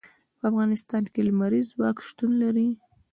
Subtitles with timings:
[0.37, 2.69] په افغانستان کې لمریز ځواک شتون لري.